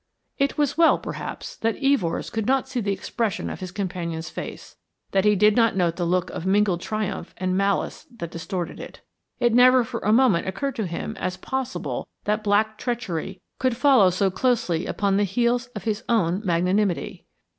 It 0.39 0.57
was 0.57 0.79
well, 0.79 0.97
perhaps, 0.97 1.55
that 1.57 1.77
Evors 1.79 2.31
could 2.33 2.47
not 2.47 2.67
see 2.67 2.81
the 2.81 2.91
expression 2.91 3.51
of 3.51 3.59
his 3.59 3.69
companion's 3.71 4.31
face, 4.31 4.75
that 5.11 5.25
he 5.25 5.35
did 5.35 5.55
not 5.55 5.75
note 5.75 5.95
the 5.95 6.07
look 6.07 6.31
of 6.31 6.43
mingled 6.43 6.81
triumph 6.81 7.35
and 7.37 7.55
malice 7.55 8.07
that 8.17 8.31
distorted 8.31 8.79
it. 8.79 9.01
It 9.39 9.53
never 9.53 9.83
for 9.83 9.99
a 9.99 10.11
moment 10.11 10.47
occurred 10.47 10.75
to 10.77 10.87
him 10.87 11.15
as 11.19 11.37
possible 11.37 12.07
that 12.23 12.43
black 12.43 12.79
treachery 12.79 13.41
could 13.59 13.77
follow 13.77 14.09
so 14.09 14.31
closely 14.31 14.87
upon 14.87 15.17
the 15.17 15.23
heels 15.23 15.67
of 15.75 15.83
his 15.83 16.03
own 16.09 16.41
magnanimity. 16.43 17.27